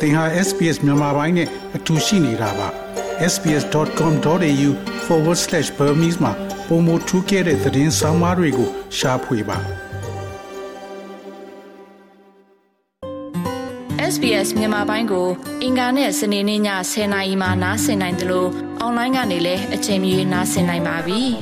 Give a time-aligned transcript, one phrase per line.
[0.00, 2.68] သင်ဟာ SPS မြန်မာပိုင်းနဲ့အတူရှိနေတာပါ
[3.32, 6.32] sbs.com.au/burmese မှာ
[6.68, 9.58] ပုံမထူးခဲ့တဲ့သတင်းစာမားတွေကိုရှားဖွေပါ
[14.12, 15.28] SBS မြန်မာပိုင်းကို
[15.62, 16.60] အင်ကာနဲ့စနေနေ့ည
[16.92, 18.48] 10:00နာရီမှနားဆင်နိုင်တယ်လို့
[18.80, 21.20] အွန်လိုင်းကနေလည်းအချိန်မီနားဆင်နိုင်ပါပြီ။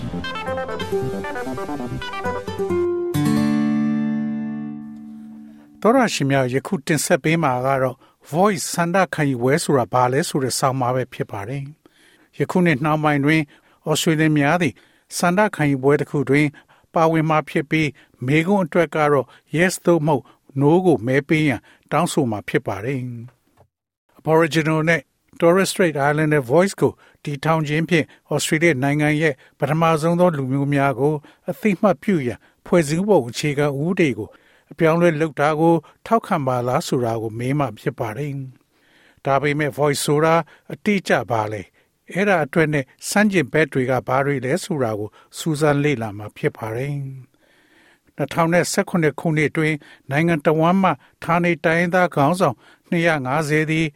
[5.83, 7.97] တော်ရရှိမြယခုတင်ဆက်ပေးမှာကတော့
[8.31, 11.63] voice ဆန္ဒခံယူဝဲဆိုတာဘာလဲဆိုတဲ့ဆောင်းပါးပဲဖြစ်ပါတယ်။
[12.39, 13.43] ယခုနှစ်နှောင်းပိုင်းတွင်
[13.89, 14.75] ဩစတြေးလျများသည်
[15.19, 16.47] ဆန္ဒခံယူပွဲတစ်ခုတွင်
[16.95, 17.89] ပါဝင်မှာဖြစ်ပြီး
[18.27, 19.27] မေကွန်းအတွက်ကတော့
[19.57, 20.23] yes သို့မဟုတ်
[20.61, 21.61] no ကိုမဲပေးရန်
[21.93, 23.01] တောင်းဆိုမှာဖြစ်ပါတယ်။
[24.19, 25.03] Aboriginal နဲ့
[25.41, 26.93] Torres Strait Islander Voice ကို
[27.25, 31.15] တီထောင်ခြင်းဖြင့်ဩစတြေးလျနိုင်ငံရဲ့ပထမဆုံးသောလူမျိုးများကို
[31.51, 34.29] အသိမှတ်ပြုရန်ဖွဲ့စည်းပုံအခြေခံဥပဒေကို
[34.73, 35.75] အပြောင်းလဲလုပ်တာကို
[36.07, 38.33] ထောက်ခံပါလားဆိုတာကိုမေးမှဖြစ်ပါတယ်။
[39.25, 40.35] ဒါပေမဲ့ voice ဆိုတာ
[40.73, 41.63] အတိအကျပါလေ။
[42.13, 45.09] အဲ့ဒါအတွက်နဲ့စမ်းကျင်ဘက်တွေကဘာတွေလဲဆိုတာကို
[45.39, 46.95] စူးစမ်းလေ့လာမှာဖြစ်ပါတယ်။
[48.19, 49.75] 2019ခုနှစ်တွင်
[50.11, 50.91] နိုင်ငံတော်ဝန်မှ
[51.25, 52.57] ဌာနေတိုင်းသားခေါင်းဆောင်
[52.91, 53.87] 250သည်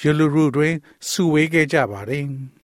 [0.00, 0.74] ရလူရူတွင်
[1.08, 2.26] စုဝေးခဲ့ကြပါတယ်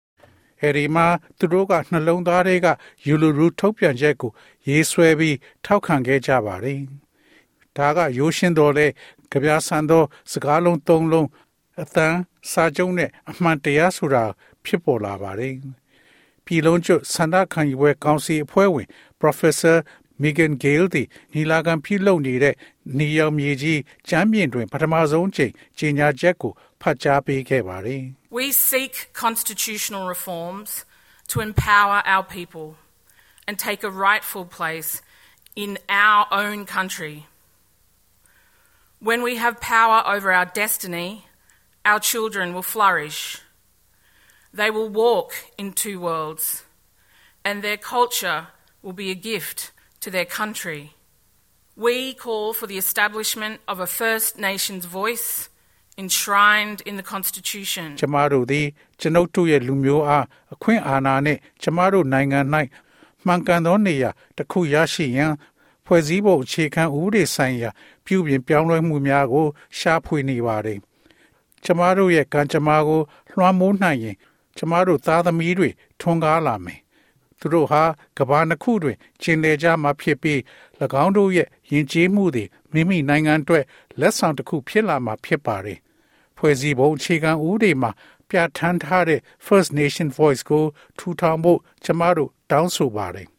[0.62, 1.06] ။အဲဒီမှာ
[1.38, 2.66] သူတို့ကနှလုံးသားတွေက
[3.06, 4.30] ယူလူရူထုတ်ပြန်ချက်ကို
[4.68, 6.80] ရေးဆွဲပြီးထောက်ခံခဲ့ကြပါတယ်။
[7.76, 8.86] ဒါကရိုးရှင်းတော်လဲ
[9.30, 11.28] ကြပြဆန်သောစကားလုံးသုံးလုံး
[11.82, 12.18] အတန်း
[12.50, 14.24] စာကြုံနဲ့အမှန်တရားဆိုတာ
[14.64, 15.54] ဖြစ်ပေါ်လာပါတယ်။
[16.44, 18.88] ပြည်လုံးကျွတ်စန္ဒခံယူပွဲကောင်စီအဖွဲ့ဝင်
[19.20, 19.76] Professor
[20.22, 22.54] Megan Gale သည်ညီလာခံပြုလုပ်နေတဲ့
[22.98, 28.02] နေရောင်မြေကြီးကျမ်းပြင်တွင် ပထမဆုံးချိန်ကြေညာချက်ကိုဖတ်ကြားပေးခဲ့ပါတယ်။
[28.38, 30.70] We seek constitutional reforms
[31.30, 32.68] to empower our people
[33.46, 34.90] and take a rightful place
[35.64, 35.70] in
[36.04, 37.16] our own country.
[39.01, 41.25] When we have power over our destiny,
[41.85, 43.39] our children will flourish.
[44.53, 46.63] They will walk in two worlds,
[47.45, 48.47] and their culture
[48.81, 49.71] will be a gift
[50.01, 50.93] to their country.
[51.75, 55.49] We call for the establishment of a First Nations voice
[55.97, 57.87] enshrined in the Constitution.
[58.01, 58.65] ကျမတို့သည်
[58.99, 62.39] ကျွန်ုပ်တို့ရဲ့လူမျိုးအားအခွင့်အာဏာနှင့်ကျမတို့နိုင်ငံ၌
[63.25, 65.33] မှန်ကန်သောနေရာတစ်ခုရရှိရန်
[65.86, 67.70] ဖွဲ့စည်းပုံအခြေခံဥပဒေဆိုင်ရာ
[68.04, 69.46] ပြုပြင်ပြောင်းလဲမှုများကို
[69.78, 70.78] ရှာဖွေနေပါတယ်။
[71.64, 73.00] ကျမတို့ရဲ့ကံကြမ္မာကို
[73.32, 74.16] လွှမ်းမိုးနိုင်ရင်
[74.56, 75.68] ကျမတို့သားသမီးတွေ
[76.00, 76.80] ထွန်းကားလာမယ်။
[77.38, 77.82] သူတို့ဟာ
[78.18, 80.38] ကဘာနှစ်ခုတွင်ကျင်လည်ကြမှာဖြစ်ပြီး၎
[81.04, 83.64] င်းတို့ရဲ့ယဉ်ကျေးမှုတွေမိမိနိုင်ငံအတွက်
[84.00, 85.78] လက်ဆောင်တစ်ခုဖြစ်လာမှာဖြစ်ပါတယ်။
[86.36, 87.90] ဖွဲ့စည်းပုံအခြေခံဥပဒေမှာ
[88.28, 90.64] ပြဋ္ဌာန်းထားတဲ့ First Nation Voice ကို
[90.98, 93.31] ထူထောင်ဖို့ကျမတို့တောင်းဆိုပါတယ်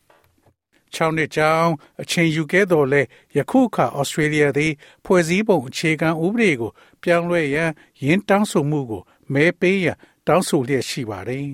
[0.95, 1.71] 6နှစ်ကြောင်း
[2.01, 3.01] အချိန်ယူခဲ့တော်လဲ
[3.37, 4.73] ယခုအခါဩစတြေးလျသည်
[5.05, 6.71] ဖွဲ့စည်းပုံအခြေခံဥပဒေကို
[7.03, 7.71] ပြောင်းလဲရန်
[8.03, 9.01] ရင်းတောင်းဆိုမှုကို
[9.33, 11.47] မဲပေးရန်တောင်းဆိုလျက်ရှိပါတယ်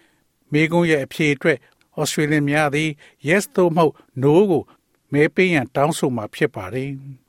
[0.52, 1.58] ။မိကုံးရဲ့အဖြေအတွက်
[2.00, 2.90] ဩစတြေးလျများသည်
[3.28, 4.62] yes သို့မဟုတ် no ကို
[5.12, 6.92] မဲပေးရန်တောင်းဆိုမှာဖြစ်ပါတယ်။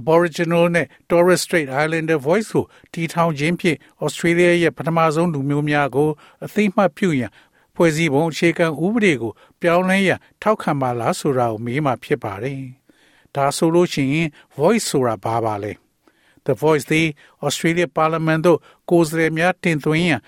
[0.00, 6.10] Aboriginal နဲ့ Torres Strait Islander Voice ကိုတီထောင်ခြင်းဖြင့် Australia ရဲ့ပထမဆုံးလူမျိုးများကို
[6.44, 7.30] အသိမှတ်ပြုရန်
[7.78, 12.60] ဖွဲ့စည်းပုံအခြေခံဥပဒေကို ပြောင်းလဲရန်ထောက်ခံပါလားဆိုတာကိုမေးမှဖြစ်ပါတယ်။
[13.34, 15.72] ဒါဆိုလို့ရှိရင် voice ဆိုတာဘာပါလဲ။
[16.46, 17.08] The Voice သည်
[17.46, 18.58] Australia Parliament သို့
[18.90, 20.20] ကိုယ်စားလှယ်များတင်သွင်းရန်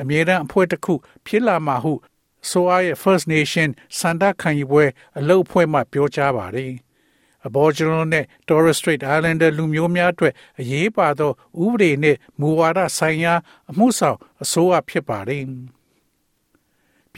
[0.00, 0.94] အမြဲတမ်းအဖွဲ့တစ်ခု
[1.26, 1.92] ဖြစ်လာမှာဟု
[2.50, 3.68] ဆိုအားရဲ့ First Nation
[3.98, 4.84] စန္ဒခံယူပွဲ
[5.18, 6.72] အလုပ်အဖွဲ့မှပြောကြားပါတယ်။
[7.46, 11.32] Aboriginal နဲ့ Torres Strait Islander လူမျိုးများအတွက်အရေးပါသော
[11.64, 13.34] ဥပဒေနှင့်မူဝါဒဆိုင်ရာ
[13.70, 15.44] အမှုဆောင်အစိုးရဖြစ်ပါတယ်။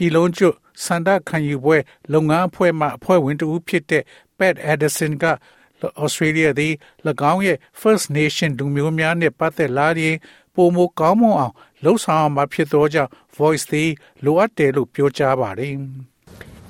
[0.00, 1.76] ြည်လုံးကျွတ်စန္ဒခံယူပွဲ
[2.12, 4.02] လုပ်ငန်းအဖွဲ့မှအဖွဲ့ဝင်တဦးဖြစ်တဲ့
[4.38, 5.24] Pat Addison က
[6.04, 6.72] Australia သည်၎
[7.32, 10.16] င်းရဲ့ First Nation လူမျိုးများနှင့်ပတ်သက်လာရင်
[10.54, 13.90] ပုံမကောင်းမွန်အောင်လှုပ်ဆောင်မှာဖြစ်သောကြောင့် Voice သည်
[14.24, 15.74] လိုအပ်တယ်လို့ပြောကြားပါတယ်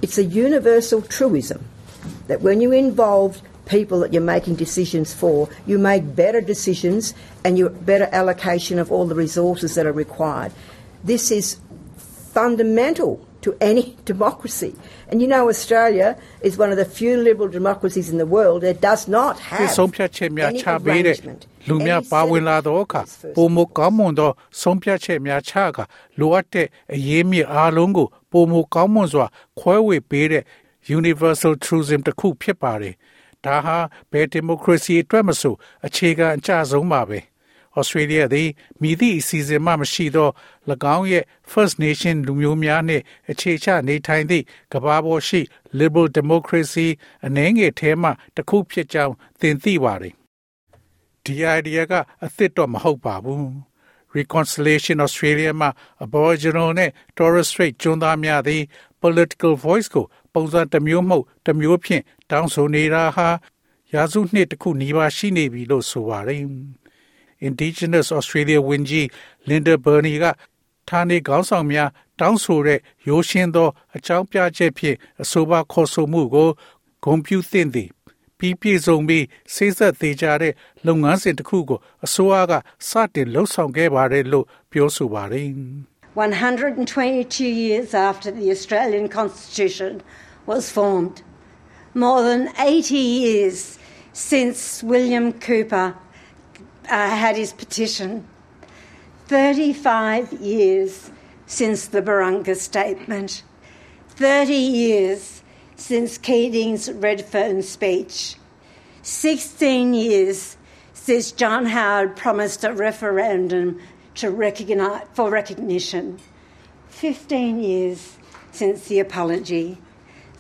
[0.05, 1.61] It's a universal truism
[2.29, 3.31] that when you involve
[3.77, 7.03] people that you're making decisions for, you make better decisions
[7.45, 10.53] and you better allocation of all the resources that are required.
[11.05, 11.47] This is
[12.37, 13.13] fundamental
[13.45, 14.73] to any democracy.
[15.09, 16.09] And you know, Australia
[16.49, 21.17] is one of the few liberal democracies in the world that does not have ဆုံးဖြတ်ချက်များချပေးတဲ့
[21.69, 23.03] လူများပါဝင်လာတော့အခါ
[23.37, 24.31] ပုံမကောင်းမွန်သော
[24.61, 25.79] ဆုံးဖြတ်ချက်များချက
[26.19, 29.27] လိုအပ်တဲ့အရေးမြစ်အားလုံးကိုပုံမကောင်းမွန်စွာ
[29.59, 30.45] ခွဲဝေပေးတဲ့
[30.99, 32.95] universal truism တစ်ခုဖြစ်ပါတယ်။
[33.45, 33.79] ဒါဟာ
[34.13, 35.55] ဘယ်ဒီမိုကရေစီအတွက်မဆို
[35.87, 37.19] အခြေခံအကျဆုံးပါပဲ။
[37.80, 38.50] Australia သည်
[38.82, 40.30] မိသည့်အစီအစဉ်မှမရှိသော၎
[40.96, 45.42] င်းရဲ့ First Nation လူမျိုးများနှင့်အခြေချနေထိုင်သည့်ကမ္ဘာပေါ်ရှိ
[45.80, 46.88] Liberal Democracy
[47.26, 50.16] အနှဲငယ်ထဲမှတစ်ခုဖြစ်ကြောင်းသင်သိပါသည်
[51.26, 51.94] ဒီ idea က
[52.26, 53.46] အသစ်တော့မဟုတ်ပါဘူး
[54.18, 55.70] Reconciliation Australia မှာ
[56.06, 58.62] Aboriginal နဲ့ Torres Strait ကျွန်းသားများသည်
[59.04, 63.28] political voice ကိုပုံစံတစ်မျိုးမဟုတ်တစ်မျိုးဖြင့်တောင်းဆိုနေတာဟာ
[63.94, 66.42] ရာစုနှစ်တစ်ခုနီးပါးရှိနေပြီလို့ဆိုပါတယ်။
[67.47, 69.07] Indigenous Australia ဝန်ကြီး
[69.49, 70.25] Linda Burney က
[70.89, 71.89] ဌာနေခေါင်းဆောင်များ
[72.21, 76.51] တောင်းဆိုတဲ့ရိုးရှင်းသောအကြောင်းပြချက်ဖြင့်အဆိုပါခေါ်ဆိုမှုကို
[77.05, 77.89] ဂုဏ်ပြုသင့်သည်
[78.39, 79.25] ပြီးပြည့်စုံပြီး
[79.55, 80.55] စိစက်သေးကြတဲ့
[80.87, 82.53] လုပ်ငန်းစဉ်တစ်ခုကိုအစိုးရက
[82.89, 85.49] စတင်လှုပ်ဆောင်ခဲ့ပါတယ်လို့ပြောဆိုပါတယ်
[86.17, 89.93] 122 years after the Australian Constitution
[90.51, 91.17] was formed
[92.05, 92.95] more than 80
[93.25, 93.79] years
[94.13, 95.89] since William Cooper
[96.86, 98.28] uh, had his petition
[99.28, 101.12] 35 years
[101.46, 103.44] since the Barunga Statement
[104.10, 105.42] 30 years
[105.76, 108.36] since Keating's Redfern speech.
[109.02, 110.58] 16 years
[110.94, 113.80] since John Howard promised a referendum
[114.16, 116.20] to recognize, for recognition.
[116.90, 118.18] 15 years
[118.52, 119.80] since the apology.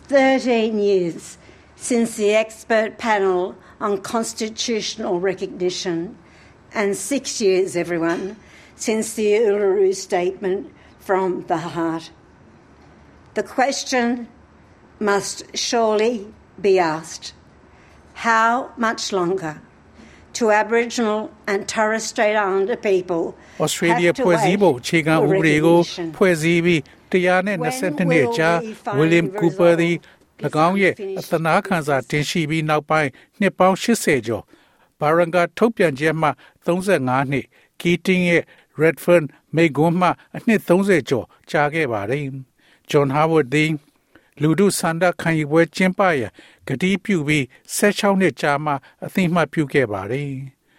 [0.03, 1.37] 13 years
[1.75, 6.15] since the expert panel on constitutional recognition
[6.80, 8.36] And six years, everyone,
[8.76, 10.60] since the Uluru Statement
[10.98, 12.10] from the heart.
[13.34, 14.28] The question
[14.98, 16.14] must surely
[16.60, 17.32] be asked
[18.14, 19.60] how much longer
[20.32, 23.22] to Aboriginal and Torres Strait Islander people
[23.64, 25.78] Australia ဖွဲ့စည်းပုံအခြေခံဥပဒေကို
[26.16, 26.82] ဖွဲ့စည်းပြီး
[27.12, 28.50] တရားနဲ့22နှစ်ကြာ
[28.98, 29.96] William Cooper သည်၎
[30.66, 33.10] င်းရဲ့အသနာခံစာတင်ရှိပြီးနောက်ပိုင်း
[33.40, 34.44] နှစ်ပေါင်း80ကျော်
[35.01, 36.29] ဘာရန်ဂါထုတ်ပြန်ချက်မှ
[36.65, 37.45] 35နှစ်
[37.81, 38.43] Keating ရဲ့
[38.81, 39.23] Redfern
[39.55, 42.25] မိကွန်းမှအနှစ်30ကျော်ကြာခဲ့ပါတယ်။
[42.89, 43.71] John Howard သည်
[44.41, 46.31] လူထုဆန္ဒခံယူပွဲကျင်းပရန်
[46.67, 47.43] ဂတိပြုပြီး
[47.77, 48.73] 16နှစ်ကြာမှ
[49.05, 50.31] အသိမှတ်ပြုခဲ့ပါတယ်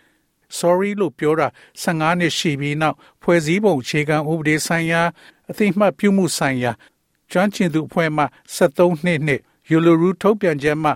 [0.59, 1.49] ။sorry လို့ပြောတာ
[1.83, 5.03] 15နှစ်ရှိပြီးနောက်ဖွဲ့စည်းပုံအခြေခံဥပဒေဆိုင်ရာ
[5.51, 6.73] အသိမှတ်ပြုမှုဆိုင်ရာ
[7.31, 8.25] ကျွမ်းကျင်သူအဖွဲ့မှ
[8.57, 9.41] 73နှစ်နှစ်
[9.71, 10.91] ယူလိုရူထုတ်ပြန်ချက်မှ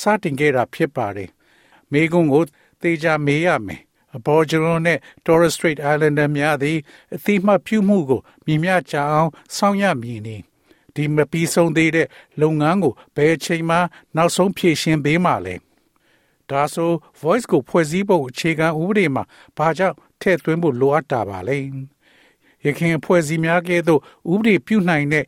[0.00, 1.30] စတင်ခဲ့တာဖြစ်ပါတယ်။
[1.92, 2.42] မိကုံကို
[2.82, 3.82] တေချာမေးရမယ်။
[4.16, 6.78] Aboriginal နဲ့ Torres Strait Islander များသည်
[7.14, 10.36] အသိမှတ်ပြုမှုကိုမြင်မြကြအောင်စောင့်ရမည်နေ။
[10.94, 12.08] ဒီမပြီးဆုံးသေးတဲ့
[12.40, 13.76] လုပ်ငန်းကိုဘယ်အချိန်မှ
[14.16, 15.54] နောက်ဆုံးဖြည့်ရှင်းပေးမှလဲ
[16.50, 16.90] ဒါဆို
[17.20, 19.24] voice ကိုဖွဲ့စည်းပုံအခြေခံဥပဒေမှာ
[19.56, 21.58] ဘာကြောင့်ထည့်သွင်းဖို့လိုအပ်တာပါလဲ
[22.64, 24.00] ရခင်ဖွဲ့စည်းများကဲ့သို့
[24.32, 25.24] ဥပဒေပြုနိုင်တဲ့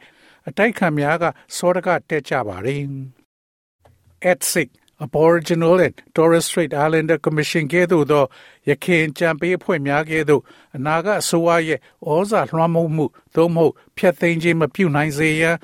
[0.49, 1.25] အတိုက်ခံများက
[1.57, 2.93] စောတကတက်ကြပါရင်
[4.31, 8.25] at 6 Aboriginal and Torres Strait Islander Commission ကဲ့သို့သော
[8.69, 10.43] ရခင်ကြံပေးအဖွဲ့များကဲ့သို့
[10.77, 11.81] အနာဂတ်အစိုးရရဲ့
[12.11, 15.57] ဩဇာလွှမ်းမိုးမှုသို့မဟုတ်ဖျက်သိမ်းခြင်းမပြုနိုင်စေရန်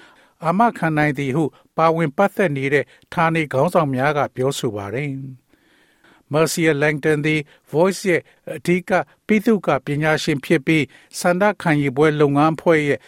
[0.45, 1.45] အာမခံနိုင်သည်ဟု
[1.77, 2.85] ပါဝင်ပတ်သက်နေတဲ့
[3.15, 5.11] ဌာနေခေါင်းဆောင်များကပြောဆိုပါတယ်။
[6.33, 7.41] Mercia Langton သည်
[7.73, 8.21] Voice ရဲ့
[8.57, 8.91] အဓိက
[9.27, 10.85] ပြည်သူ့ကပညာရှင်ဖြစ်ပြီး
[11.19, 12.99] စန္ဒခံယူပွဲလုပ်ငန်းအဖွဲ့ရဲ့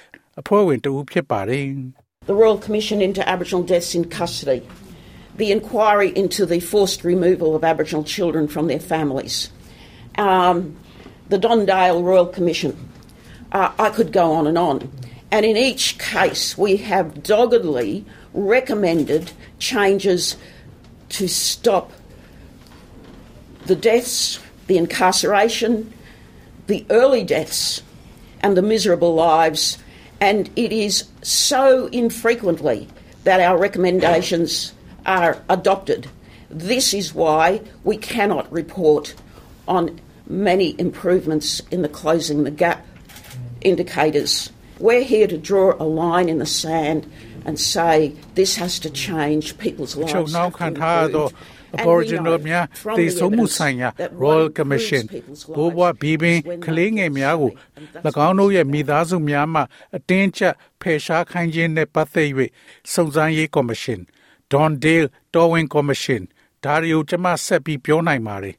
[0.40, 1.64] အဖွဲ့ဝင်တဦးဖြစ်ပါတယ်။
[2.31, 4.61] The Royal Commission into Aboriginal Deaths in Custody
[5.37, 9.50] the inquiry into the forced removal of Aboriginal children from their families,
[10.17, 10.77] um,
[11.29, 12.88] the Don Dale Royal Commission.
[13.53, 14.91] Uh, I could go on and on.
[15.31, 18.05] And in each case, we have doggedly
[18.35, 20.37] recommended changes
[21.11, 21.93] to stop
[23.66, 25.93] the deaths, the incarceration,
[26.66, 27.83] the early deaths,
[28.40, 29.78] and the miserable lives.
[30.21, 32.88] And it is so infrequently
[33.25, 34.73] that our recommendations
[35.05, 36.10] are adopted.
[36.50, 39.15] This is why we cannot report
[39.67, 42.86] on many improvements in the closing the gap
[43.62, 44.51] indicators.
[44.79, 47.12] We're here to draw a line in the sand
[47.46, 50.34] and say this has to change people's lives.
[51.79, 52.65] Aboriginal များ
[52.98, 53.89] တည်ဆုံမှုဆိုင်ရာ
[54.24, 55.03] Royal Commission
[55.55, 57.51] ဘိုးဘွားဘီဘင်းကလေးငယ်များကို၎
[58.27, 59.62] င်းတို့ရဲ့မိသားစုများမှ
[59.98, 62.29] အတင်းကျပ်ဖယ်ရှားခိုင်းခြင်းနဲ့ပတ်သက်၍
[62.94, 64.01] စုံစမ်းရေးကော်မရှင်
[64.52, 66.23] Don Dale တော်ဝင်ကော်မရှင်
[66.64, 68.57] ဒါရီကိုကျွန်မဆက်ပြီးပြောနိုင်ပါတယ်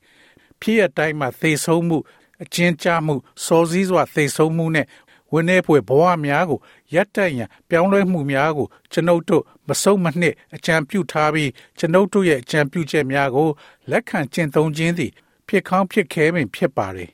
[0.61, 1.97] ဖြစ်ရတိုင်းမှာသေဆုံးမှု
[2.43, 4.87] အချင်းချမှုစောစည်းစွာသေဆုံးမှုနဲ့
[5.31, 6.59] ဝင်းနေဖွယ်ဘဝများကို
[6.93, 13.49] ရပ်တန့်ရန်ပြောင်းလဲမှုများကိုကျွန်ုပ်တို့မဆုံးမနှစ်အကြံပြုထားပြီးကျွန်ုပ်တို့ရဲ့အကြံပြုချက်များကို
[13.91, 15.11] လက်ခံကျင့်သုံးခြင်းသည်
[15.47, 17.11] ဖြစ်ကောင်းဖြစ်ခဲပင်ဖြစ်ပါတယ်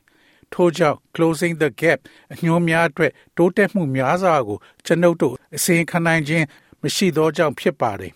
[0.54, 2.00] ထို့ကြောင့် closing the gap
[2.34, 6.46] အညွှန်းများအတွက်တိုးတက်မှုများစွာကိုကျွန်ုပ်တို့အစီရင်ခံနိုင်ခြင်း
[6.82, 8.14] မရှိသောကြောင့်ဖြစ်ပါတယ်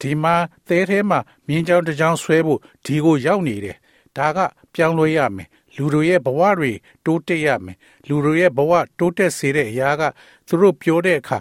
[0.00, 0.34] ဒီမှာ
[0.68, 3.76] သဲထဲမှာမြင်းချောင်းတစ်ချောင်းဆွဲဖို့ဒီကိုရောက်နေတယ်
[4.16, 4.38] ဒါက
[4.74, 6.72] ပြောင်းလဲရမယ်လူတို့ရဲ့ဘဝတွေ
[7.04, 7.76] တိုးတက်ရမယ်
[8.08, 10.02] လူတို့ရဲ့ဘဝတိုးတက်စေတဲ့အရာက
[10.46, 11.38] သူတို့ပြောတဲ့အခါ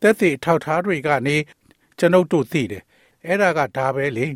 [0.00, 1.36] တက်တဲ့ထောက်ထားတွေကနေ
[1.98, 2.82] ကျွန်ုပ်တို့သိတယ်
[3.26, 4.26] အဲ့ဒါကဒါပဲလေ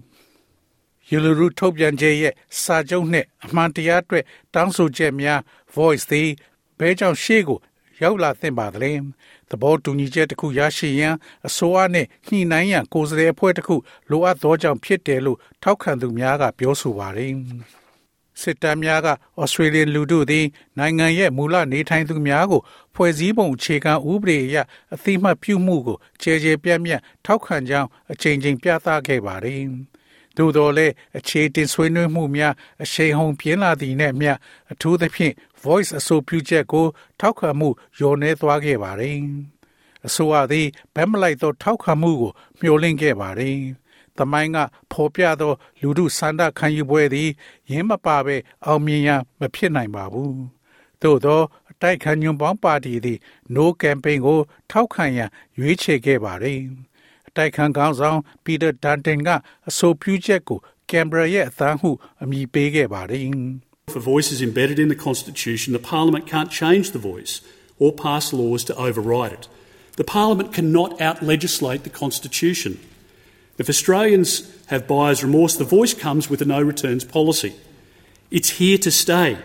[1.10, 5.40] ယူလူရုထုတ်ပြန်ချက်ရဲ့စာချုပ်နှင့်အမှန်တရားအတွက်တောင်းဆိုချက်များ
[5.74, 6.28] voice သည်
[6.78, 7.58] ဘဲကြောင့်ရှေ့ကို
[8.02, 8.92] ရောက်လာသင့်ပါသလဲ
[9.50, 11.14] သဘောတူညီချက်တစ်ခုရရှိရန်
[11.46, 13.76] အစိုးရနှင့်ညှိနှိုင်းရန်ကိုယ်စားလှယ်အဖွဲ့တစ်ခု
[14.10, 17.32] လိုအပ်သောကြောင့်ဖြစ်တယ်လို့ထောက်ခံသူများကပြောဆိုပါတယ်
[18.40, 19.08] စစ်တမ်းများက
[19.40, 20.46] ဩစတြေးလျလူထုသည်
[20.78, 22.62] နိုင်ငံရဲ့မူလနေထိုင်သူများကို
[22.94, 24.56] ဖွဲ့စည်းပုံအခြေခံဥပဒေအရ
[24.94, 29.62] အသိမှတ်ပြုမှုကိုခြေခြေပြန့်ပြန့်ထောက်ခံကြောင်းအချိန်ချင်းပြသခဲ့ပါတယ်။
[30.36, 34.32] သို့တော်လည်းအခြေတင်ဆွေးနွေးမှုများအရှိန်ဟုန်ပြင်းလာသည်နှင့်မျှ
[34.72, 36.86] အထူးသဖြင့် voice အဆိုပြုချက်ကို
[37.20, 39.18] ထောက်ခံမှုလျော့နည်းသွားခဲ့ပါတယ်။
[40.06, 43.58] အဆိုအသည်ဗက်မလိုက်သော ထောက်ခံမှုကို မျှော်လင့်ခဲ့ပါတယ်။။
[44.18, 44.58] တမိုင်းက
[44.92, 47.30] ဖော်ပြသော လူမှုစန္ဒခံယူပွဲသည်
[47.70, 48.36] ရင်းမပါဘဲ
[48.66, 49.10] အောင်မြင်ရ
[49.40, 50.34] မဖြစ်နိုင်ပါဘူး။
[51.02, 53.18] သို့သောအတိုက်ခံညွန်ပေါင်းပါတီသည်
[53.54, 54.38] No Campaign ကို
[54.70, 56.93] ထောက်ခံရန်ရွေးချယ်ခဲ့ပါတယ်။အ
[57.35, 59.29] တိုက်ခံခေါင်းဆောင်ပီတာဒန်တင်က
[59.69, 60.59] အဆိုပြုချက်ကို
[60.91, 61.89] ကင်ဘရာရဲ့အသံဟု
[62.23, 63.23] အမည်ပေးခဲ့ပါတယ်။
[63.93, 67.33] For voices embedded in the Constitution, the Parliament can't change the voice
[67.81, 69.45] or pass laws to override it.
[70.01, 72.79] The Parliament cannot out legislate the Constitution.
[73.57, 74.29] If Australians
[74.67, 77.53] have buyer's remorse, the voice comes with a no returns policy.
[78.31, 79.37] It's here to stay.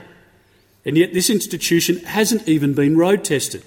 [0.85, 3.65] And yet, this institution hasn't even been road tested.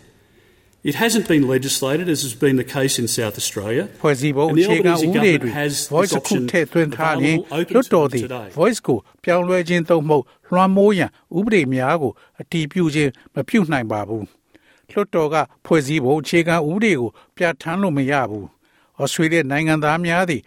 [0.85, 3.85] It hasn't been legislated, as has been the case in South Australia.
[4.03, 5.51] ဖွဲ့စည်းပုံအခြေခံဥပဒေတွေ
[5.95, 7.37] voice ခုထည့်သွင်းထားရင်
[7.75, 8.25] လွတ်တော်သည်
[8.59, 14.27] voice ကိုပြောင်းလဲခြင်းသို့မဟုတ်လွှမ်းမိုးရန်ဥပဒေများကိုအတည်ပြုခြင်းမပြုနိုင်ပါဘူး
[14.91, 15.37] လွှတ်တော်က
[15.67, 18.47] ဖွဲ့စည်းပုံအခြေခံဥပဒေကိုပြဋ္ဌာန်းလို့မရဘူး
[19.01, 20.43] ဩစတြေးလျနိုင်ငံသားများသည်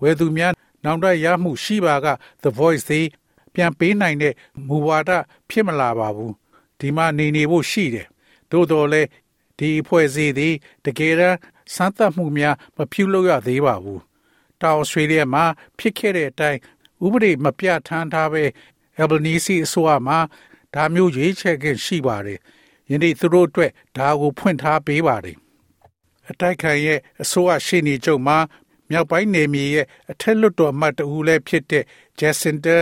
[0.00, 0.52] ဝယ်သူများ
[0.84, 2.06] နောင်တရမှုရှိပါက
[2.42, 3.06] The Voice သည်
[3.54, 4.34] ပြန်ပေးနိုင်တဲ့
[4.66, 5.10] မူဝါဒ
[5.50, 6.34] ဖြစ်မလာပါဘူး
[6.78, 8.06] ဒီမှာနေနေဖို့ရှိတယ်
[8.50, 9.08] သို့တော်လည်း
[9.60, 11.38] ဒီအဖွဲ့အစည်းသည်တကယ်တမ်း
[11.74, 14.02] စမ်းသပ်မှုများမပြုလုပ်ရသေးပါဘူး
[14.60, 15.44] တောင်ဩစတြေးလျမှာ
[15.78, 16.58] ဖြစ်ခဲ့တဲ့အတိုင်း
[17.04, 18.44] ဥပဒေမပြဋ္ဌာန်းထားပဲ
[19.00, 20.18] Albanese အစိုးရမှာ
[20.74, 22.38] ဒါမျိုးရွေးချယ်ခြင်းရှိပါတယ်
[22.90, 25.36] ယနေ့သူတို့အတွက်ဒါကိုဖွင့်ထားပေးပါတယ်
[26.30, 28.38] အတိုက်ခံရဲ့အစိုးရရှိနေချုပ်မှာ
[28.90, 31.84] မြောက်ပိုင်းနယ်မြေရဲ့အထက်လွှတ်တော်အမတ်တဦးလည်းဖြစ်တဲ့
[32.18, 32.76] Jacinda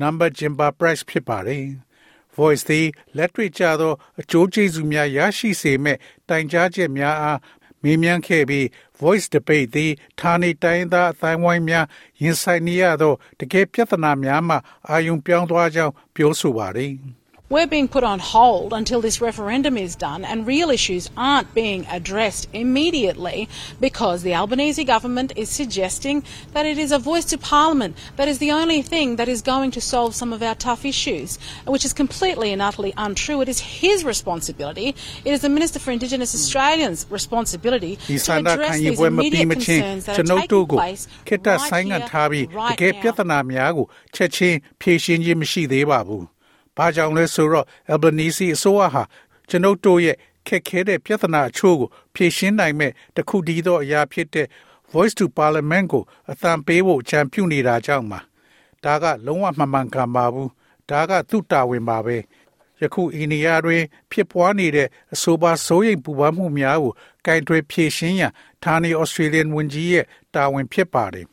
[0.00, 1.64] Number Jimba Price ဖြစ်ပါတယ်။
[2.36, 2.86] Voice သည်
[3.16, 5.98] လက်တွေ့ကျသောအကျိုးကျေးဇူးများရရှိစေမဲ့
[6.28, 7.38] တိုင်ကြားချက်များအား
[7.82, 8.64] မေးမြန်းခဲ့ပြီး
[9.00, 11.86] Voice Debate သည်ဌာနေတိုင်းသားအတိုင်းဝိုင်းများ
[12.22, 14.56] ရင်ဆိုင်နေရသောတကယ်ပြဿနာများမှ
[14.88, 16.92] အာရုံပြောင်းသွားကြောင်းပြောဆိုပါတယ်။
[17.54, 21.86] We're being put on hold until this referendum is done, and real issues aren't being
[21.88, 27.96] addressed immediately because the Albanese government is suggesting that it is a voice to Parliament
[28.16, 31.38] that is the only thing that is going to solve some of our tough issues,
[31.64, 33.40] which is completely and utterly untrue.
[33.40, 34.88] It is his responsibility,
[35.24, 40.24] it is the Minister for Indigenous Australians' responsibility to address these immediate concerns that are
[40.24, 41.06] taking place
[42.52, 43.14] right here, right
[46.18, 46.33] now.
[46.76, 49.02] ဘာကြောင့်လဲဆိုတော့ Albanese အစိုးရဟာ
[49.48, 50.16] ကျွန်ုပ်တို့ရဲ့
[50.46, 54.46] ခက်ခဲတဲ့ပြဿနာအချို့ကိုဖြေရှင်းနိုင်မဲ့တခုတည်းသောအရာဖြစ်တဲ့
[54.92, 58.20] Voice to Parliament ကိုအသံပေးဖို့ကြံပြုနေတာကြောင့်ပါ
[58.84, 60.50] ဒါကလုံးဝမမှန်ကန်ပါဘူး
[60.90, 62.16] ဒါကသူ့တာဝန်ပါပဲ
[62.80, 66.92] ယခုအိန္ဒိယတွင် ဖြစ်ပွားနေတဲ့အဆိုပါစိုးရိမ်ပူပန်မှုများကို
[67.26, 68.32] ကင်တွယ်ဖြေရှင်းရန်
[68.64, 70.04] ဌာနေဩစတြေးလျဝန်ကြီးရဲ့
[70.34, 71.26] တာဝန်ဖြစ်ပါတယ်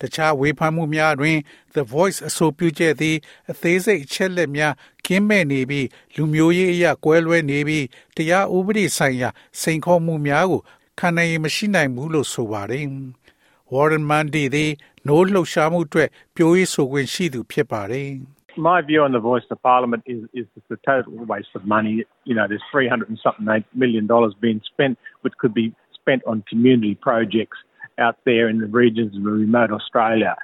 [0.00, 1.38] တခြားဝေဖန်မှုများတွင်
[1.74, 3.16] The Voice အဆိုပြုချက်သည်
[3.50, 4.74] အသေးစိတ်အချက်လက်များ
[5.06, 7.84] ကင်းမဲ့နေပြီးလူမျိုးရေးအရာကွဲလွဲနေပြီး
[8.16, 10.60] တရားဥပဒေဆိုင်ရာစိန်ခေါ်မှုများကို
[10.98, 12.86] ခံနိုင်မရှိနိုင်ဘူးလို့ဆိုပါတယ်။
[13.72, 14.70] Warren Mundy သည်
[15.08, 18.10] no လှုပ်ရှားမှုအတွက်ပြောရေးဆိုခွင့်ရှိသူဖြစ်ပါတယ်။
[18.70, 21.94] My view on the voice of parliament is, is it's a total waste of money.
[22.28, 23.46] You know, there's 300 and something
[23.82, 25.66] million dollars being spent, which could be
[25.98, 27.58] spent on community projects
[27.99, 30.35] out there in the regions of remote Australia.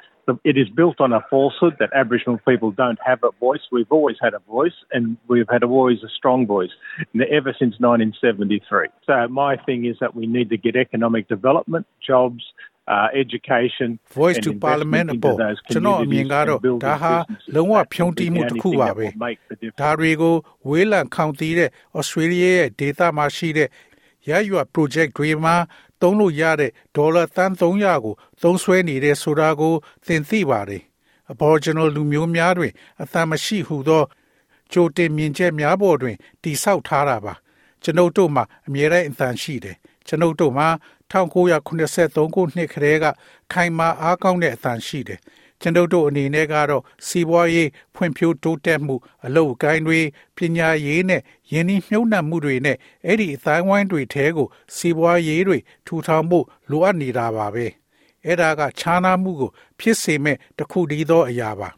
[0.43, 3.61] It is built on a falsehood that Aboriginal people don't have a voice.
[3.71, 6.69] We've always had a voice, and we've had always a strong voice
[7.15, 8.89] ever since 1973.
[9.07, 12.43] So my thing is that we need to get economic development, jobs,
[12.89, 13.89] uh, education
[14.21, 15.37] voice to parliament အပေါ်
[15.73, 17.13] ကျွန်တော်အမြင်ကတော့ဒါဟာ
[17.55, 19.05] လုံးဝဖြုံးတီးမှုတစ်ခုပါပဲ
[19.81, 20.35] ဒါတွေကို
[20.69, 23.67] ဝေးလံခေါင်တီးတဲ့ Australia ရဲ့ data မှာရှိတဲ့
[24.29, 25.55] ရရွာ project တွေမှာ
[26.04, 29.74] သုံးလို့ရတဲ့ဒေါ်လာသန်း300ကိုသုံးစွဲနေတဲ့ဆိုတာကို
[30.06, 30.82] သင်သိပါတယ်။
[31.32, 34.04] Aboriginal လူမျိုးများတွင် အသံမရှိဟုသော
[34.72, 37.34] ကြိုတင်မြင်ချက်များပေါ်တွင်တိဆောက်ထားတာပါ။
[37.82, 40.68] ကျွန်ုပ်တို့မှာအမြဲတမ်းအသံရှိတယ်။ကျွန်ုပ်တို့မှာ
[41.10, 43.04] 1983ခုနှစ်ခရဲက
[43.52, 45.20] ခိုင်မာအားကောင်းတဲ့အသံရှိတယ်။
[45.60, 50.00] ကျွန်ုပ်တို့အနေနဲ့ကတော့စီးပွားရေးဖွံ့ဖြိုးတိုးတက်မှု အလုပ်အကိုင်းတွေ
[50.36, 57.66] ပညာရေးနဲ့ယင်းနှိမြုံနှံမှုတွေနဲ့အဲ့ဒီအတိုင်းဝိုင်းတွေထဲကိုစီးပွားရေးတွေထူထောင်ဖို့လိုအပ်နေတာပါပဲ
[58.24, 61.68] အဲ့ဒါကခြားနားမှုကို ဖြစ်စေမဲ့တခုတည်းသောအရာပါ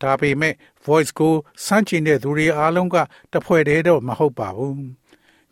[0.00, 0.54] ဒါပေမဲ့
[0.84, 1.34] voice ကို
[1.66, 2.96] စမ်းချင်တဲ့သူတွေအားလုံးက
[3.32, 4.76] တဖွဲ့တည်းတော့မဟုတ်ပါဘူး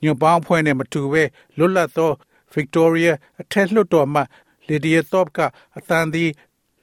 [0.02, 1.23] ညွန်ပေါင်းဖွဲ့နဲ့မတူပဲ
[1.59, 2.12] လွတ်လပ်သော
[2.54, 4.23] Victoria အထက်လွှတ်တော်မှ
[4.68, 5.38] Lydia Thorpe က
[5.78, 6.30] အတန်သည်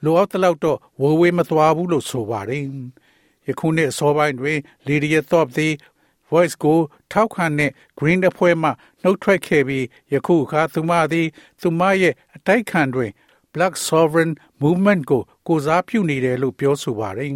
[0.05, 2.63] လိုအပ်တဲ့လောက်တော့ဝေဝေးမသွားဘူးလို့ဆိုပါတယ်
[3.47, 4.57] ယခုနှစ်အစောပိုင်းတွင်
[4.87, 5.73] Lydia Thorpe သည်
[6.29, 6.79] voice ကို
[7.11, 8.69] ထောက်ခံတဲ့ green အဖွဲ့မှ
[9.01, 11.27] နှုတ်ထွက်ခဲ့ပြီးယခုအခါသူမသည်
[11.61, 13.11] သူမရဲ့အတိုက်ခံတွင်
[13.53, 14.31] Black Sovereign
[14.63, 17.31] Movement ကိုကိုစားပြုနေတယ်လို့ပြောဆိုပါတယ်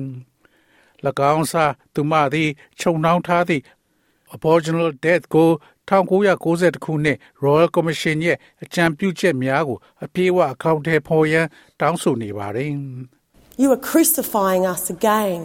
[1.33, 2.49] ။၎င်းစားသူမသည်
[2.79, 3.63] ခြုံနှောင်းထားသည့်
[4.36, 5.50] Aboriginal Death ကို
[5.90, 11.46] 1990ခုနှစ် Royal Commission ရဲ့အကြံပြုချက်များကိုအပြည့်အဝအကောင့်ထဲပေါ်ရန်
[11.80, 12.70] တောင်းဆိုနေပါတယ်။
[13.62, 15.40] You are crucifying us again,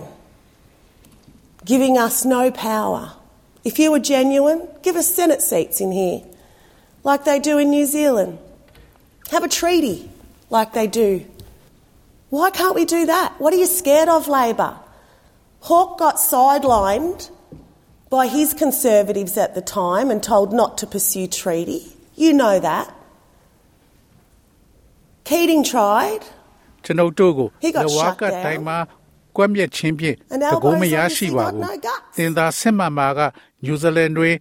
[1.71, 3.03] giving us no power.
[3.69, 6.19] If you were genuine, give us Senate seats in here,
[7.09, 8.31] like they do in New Zealand.
[9.33, 10.09] Have a treaty,
[10.49, 11.11] like they do.
[12.29, 13.29] Why can't we do that?
[13.41, 14.73] What are you scared of, Labor?
[15.67, 17.29] Hawke got sidelined
[18.15, 21.81] by his Conservatives at the time and told not to pursue treaty.
[22.23, 22.87] You know that.
[25.29, 26.23] Keating tried.
[26.85, 28.43] ကျွန်ုပ်တို့ကို He got လဝါ shut က down.
[28.45, 28.77] တိုင်မှာ
[29.35, 32.15] ကွပ်မျက်ခြင်းဖြင့် And တကုံး Albo's မရရှိ obviously ပါ got ဘူး no guts.
[32.15, 33.27] ။သင်သာစစ်မှန်မှာကန
[33.67, 34.35] ယူးဇီလန်တွင်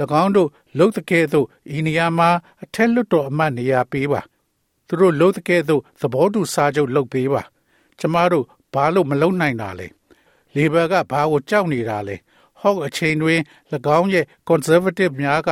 [0.22, 0.48] ၎င်းတို့
[0.78, 1.46] လုတ်တကဲ့သို့
[1.76, 2.28] ဤနေရာမှာ
[2.62, 4.20] အထက်လွတ်တော်အမတ်နေရာပေးပါ။
[4.86, 7.42] သူတို့လုတ်တကဲ့သို့သဘောတူစာချုပ်လုပ်ပေးပါ။
[8.00, 9.86] ကျမတို့ဘာလို့မလုပ်နိုင်တာလဲ။
[10.56, 12.16] လေဘာကဘာကိုကြောက်နေတာလဲ။
[12.61, 13.39] ဟောက်အချိန်တွင်၎
[13.97, 15.49] င်းရဲ့ conservative များက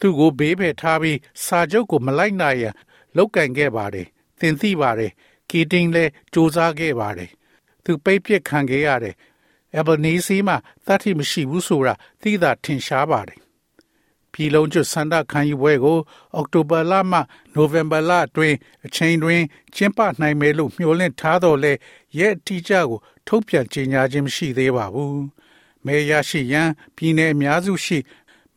[0.00, 2.74] သူ့ကိုဘေးဖယ်ထားပြီးစာချုပ်ကိုမလိုက်နိုင်ရန်
[3.16, 4.06] လောက်ကင်ခဲ့ပါတယ်။
[4.40, 5.12] သင်သိပါတယ်။
[5.50, 7.30] ကီတင်းလည်းစူးစမ်းခဲ့ပါတယ်။
[7.84, 9.14] သူပိတ်ပစ်ခံခဲ့ရတယ်။
[9.78, 13.40] Albanese မှာတတ်ထိမရှိဘူးဆိုတာသိသာထင်ရှားပါတယ်။
[14.32, 15.98] ပြည်လုံးကျွတ်စန္ဒခံယူပွဲကို
[16.34, 17.18] အောက်တိုဘာလမှ
[17.54, 19.42] နိုဝင်ဘာလအတွင်းအချိန်တွင်
[19.74, 21.72] ကျင်းပနိုင်မယ်လို့မျှော်လင့်ထားတော်လဲ
[22.18, 25.18] ရဲ့အတိအကျကို ထုတ်ပြန်ကြေညာခြင်းမရှိသေးပါဘူး။
[25.88, 27.98] မဲရရှိရန်ပြည်내အများစုရှိ